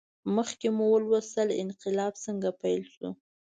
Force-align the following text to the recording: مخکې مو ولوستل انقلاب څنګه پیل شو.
مخکې 0.35 0.67
مو 0.77 0.85
ولوستل 0.93 1.49
انقلاب 1.63 2.13
څنګه 2.25 2.49
پیل 2.61 2.81
شو. 2.93 3.09